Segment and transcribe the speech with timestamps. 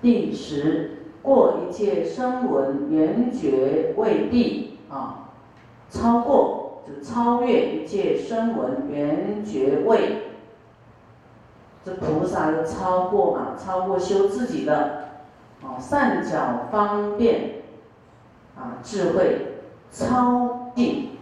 [0.00, 0.90] 第十，
[1.22, 5.30] 过一切声闻缘觉位地啊，
[5.90, 10.22] 超过就超越一切声闻缘觉位。
[11.84, 15.08] 这菩萨就超过嘛，超过修自己的，
[15.62, 17.54] 哦，善巧方便，
[18.56, 21.18] 啊，智慧超定，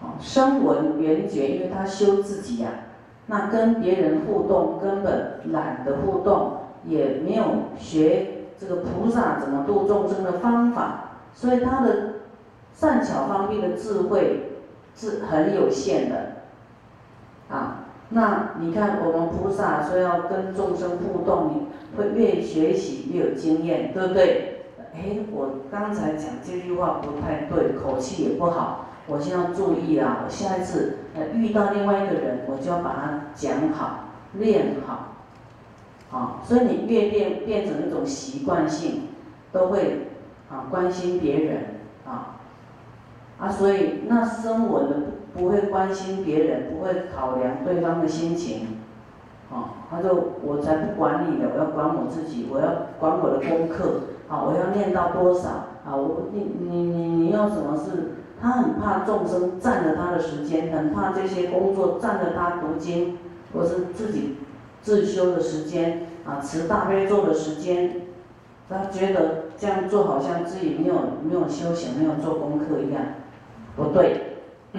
[0.00, 2.70] 哦，声闻缘觉，因为他修自己呀，
[3.28, 6.52] 那跟别人互动根本懒得互动，
[6.84, 7.44] 也没有
[7.78, 8.26] 学
[8.58, 12.14] 这个菩萨怎么度众生的方法，所以他的
[12.74, 14.52] 善巧方便的智慧
[14.96, 16.16] 是很有限的，
[17.48, 17.84] 啊。
[18.10, 24.64] 那你看，我们菩萨说要跟众生互动，你会越学习越有经验，对不对？
[24.94, 30.24] 哎，我刚才讲这句话不太对，口气也不好，我先要注意啊！
[30.24, 39.08] 我下一次呃遇到另外一个人，我就要把它讲好、练好，啊，所以你越练变成一种习惯性，
[39.50, 40.08] 都会
[40.50, 41.62] 啊关心别人
[42.06, 42.36] 啊，
[43.40, 44.96] 啊，所以那生我的。
[45.34, 48.78] 不会关心别人，不会考量对方的心情，
[49.52, 50.10] 啊，他说
[50.42, 55.48] 我才不管你的，我要管我自己，我要管我的功课，啊，我要念到多少，
[55.86, 58.14] 啊，我你你你你要什么事？
[58.40, 63.18] 他很怕众生占了他的时间，很怕这些工作占了他读经
[63.52, 64.36] 或是自己
[64.82, 68.02] 自修的时间，啊，持大悲咒的时间，
[68.68, 73.02] 他觉得这样做好像自己没有没有修行，没有做功课一样，
[73.76, 74.38] 不对。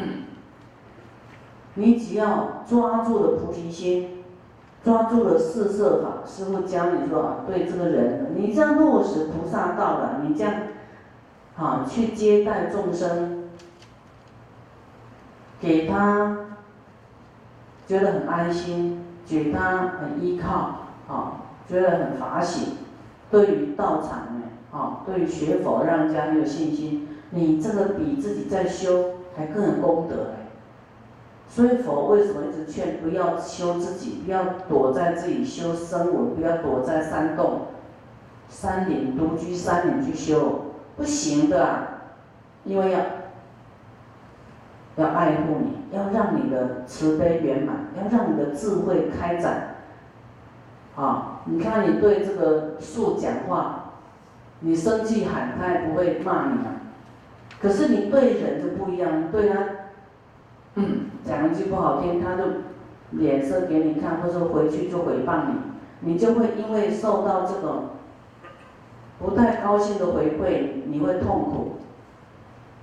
[1.76, 4.24] 你只要抓住了菩提心，
[4.84, 10.54] 抓住了四摄法，师傅教你说啊，对这个人，你这样落实菩萨道了，你这样，
[11.58, 13.49] 啊，去接待众生，
[15.60, 16.38] 给他
[17.88, 22.78] 觉得很安心，给他很依靠，啊，觉得很法喜，
[23.30, 30.16] 对于道场呢，啊，对于学佛让人家很有信心，你这个比自己在修还更有功德。
[31.52, 37.62] 所以佛为什么一直劝不要修自己，不要躲在自己修声闻，不要躲在山洞、
[38.48, 41.88] 山林独居山林去修，不行的，
[42.66, 43.00] 因为要
[45.00, 49.76] 要爱护你，要让你的慈悲圆满，要让你的智慧开展。
[50.96, 53.94] 啊，你看你对这个树讲话，
[54.60, 56.82] 你生气喊他也不会骂你啊，
[57.62, 59.58] 可是你对人就不一样，对他。
[60.76, 62.44] 嗯，讲一句不好听，他就
[63.12, 67.86] 脸色给你看，或者回去就诽谤你，你就会因为受到这种
[69.18, 71.78] 不太高兴的回馈，你会痛苦，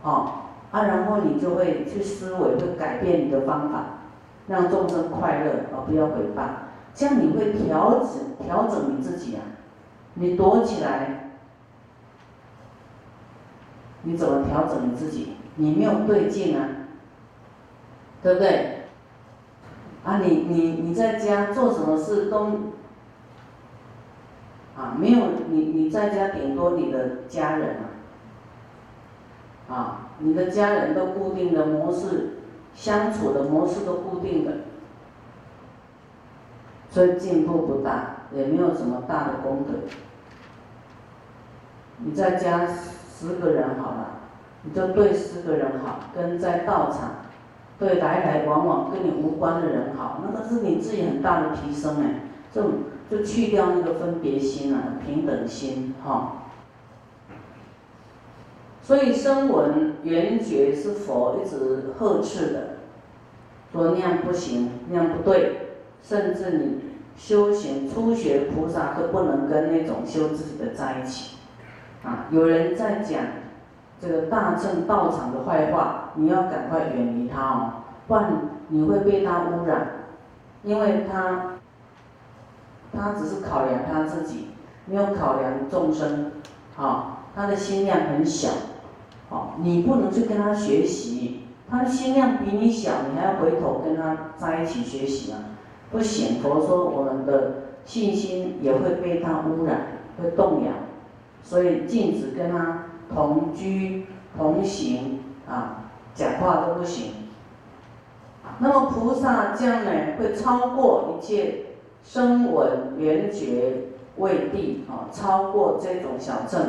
[0.02, 0.32] 哦，
[0.70, 3.84] 啊，然后你就会去思维，会改变你的方法，
[4.48, 6.48] 让众生快乐，而不要诽谤，
[6.94, 9.42] 这样你会调整调整你自己啊，
[10.14, 11.30] 你躲起来，
[14.02, 15.36] 你怎么调整你自己？
[15.56, 16.68] 你没有对劲啊。
[18.22, 18.86] 对不对？
[20.04, 22.46] 啊，你你你在家做什么事都
[24.76, 27.76] 啊没有你你在家顶多你的家人
[29.68, 32.38] 啊，啊，你的家人都固定的模式，
[32.74, 34.52] 相处的模式都固定的，
[36.90, 39.74] 所以进步不大，也没有什么大的功德。
[41.98, 44.08] 你在家十个人好了，
[44.62, 47.10] 你就对十个人好，跟在道场。
[47.78, 52.62] 对来来往往跟你无关的人好，那个是你自己很大的提升哎，就
[53.10, 56.45] 就去掉那个分别心啊，平等心哈。
[58.86, 62.60] 所以声闻缘觉是佛一直呵斥的，
[63.72, 65.72] 说那样不行，那样不对，
[66.04, 66.80] 甚至你
[67.16, 71.36] 修行初学菩萨都不能跟那种修自己的在一起，
[72.04, 73.20] 啊，有人在讲。
[73.98, 77.72] 这个大乘道场的坏话，你要赶快远离他哦，
[78.06, 78.30] 不然
[78.68, 79.86] 你会被他污染，
[80.62, 81.54] 因为他，
[82.92, 84.48] 他只是考量他自己，
[84.84, 86.30] 没有考量众生，
[86.76, 88.50] 啊，他的心量很小，
[89.30, 95.38] 哦，你不能去跟他学习，他的心量比你小，你还要回头跟他在一起学习啊，
[95.90, 100.72] 不行，佛说我们的信心也会被他污染，会动摇，
[101.42, 102.82] 所以禁止跟他。
[103.14, 104.04] 同居
[104.36, 107.12] 同行啊，讲话都不行。
[108.58, 111.66] 那么菩萨将来会超过一切
[112.02, 113.84] 声闻缘觉
[114.16, 116.60] 位地啊，超过这种小乘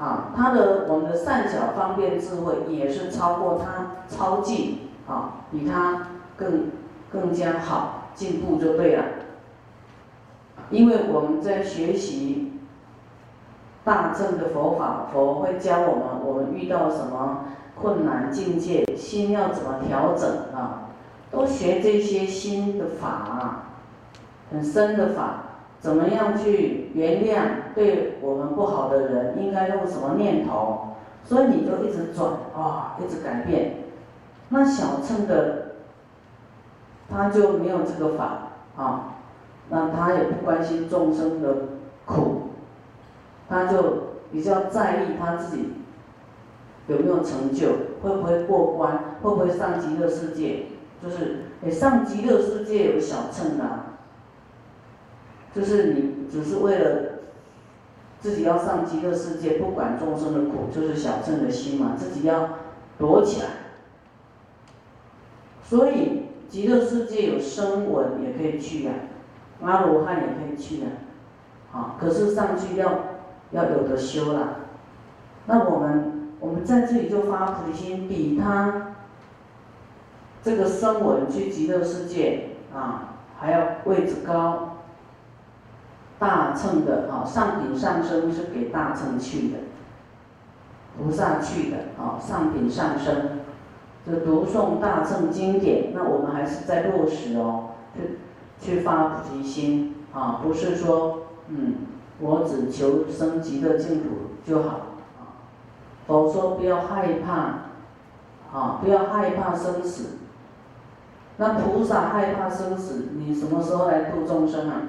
[0.00, 6.70] 啊，他的我们的善巧方便智慧也是超过他超进啊，比他更
[7.12, 9.04] 更加好进步就对了。
[10.70, 12.52] 因为我们在学习
[13.84, 17.44] 大乘的佛法，佛会教我们，我们遇到什么
[17.74, 20.88] 困难境界，心要怎么调整啊？
[21.30, 23.64] 都学这些心的法，
[24.50, 25.42] 很深的法，
[25.80, 30.88] 怎么样去原谅对我们不好的人，应该用什么念头？
[31.24, 33.76] 所以你就一直转啊，一直改变。
[34.50, 35.76] 那小乘的
[37.08, 39.14] 他就没有这个法啊，
[39.68, 41.54] 那他也不关心众生的
[42.04, 42.42] 苦，
[43.48, 43.78] 他就
[44.30, 45.72] 比较在意他自己
[46.88, 47.68] 有没有成就，
[48.02, 50.66] 会不会过关，会不会上极乐世界。
[51.02, 53.64] 就是，诶，上极乐世界有小乘的，
[55.54, 57.20] 就是你只是为了
[58.20, 62.50] 自己要上极乐世界，不管众生的苦，就是小乘的心嘛，自己要
[62.98, 63.48] 躲起来。
[65.62, 68.92] 所以极乐世界有声闻也可以去呀，
[69.62, 70.86] 阿罗汉也可以去呀，
[71.72, 72.98] 啊，可是上去要
[73.52, 74.56] 要有的修啦。
[75.46, 78.86] 那我们我们在这里就发菩提心，比他。
[80.42, 84.78] 这个声闻去极乐世界啊，还要位置高，
[86.20, 89.58] 大乘的啊，上品上升是给大乘去的，
[90.96, 93.40] 菩萨去的啊，上品上升，
[94.06, 98.18] 就读诵大乘经典，那我们还是在落实哦，去
[98.60, 101.76] 去发菩提心啊，不是说嗯，
[102.20, 104.10] 我只求生极乐净土
[104.44, 104.68] 就好
[105.18, 105.40] 啊，
[106.06, 110.18] 否则不要害怕啊，不要害怕生死。
[111.38, 114.82] 那菩萨害怕生死，你什么时候来度众生啊？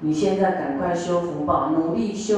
[0.00, 2.36] 你现在赶快修福报，努力修。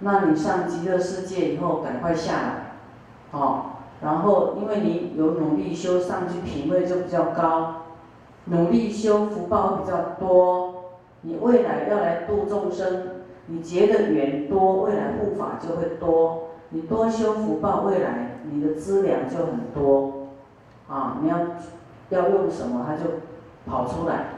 [0.00, 3.62] 那你上极乐世界以后，赶快下来，哦，
[4.02, 7.82] 然后因为你有努力修，上去品位就比较高，
[8.46, 10.74] 努力修福报比较多，
[11.22, 20.12] 你未来要来度众生，你结的缘多，未来护法就会多，你多修福报，未来你的资粮就很多。
[20.86, 21.38] 啊，你要
[22.10, 23.04] 要用什么，它就
[23.64, 24.33] 跑出来。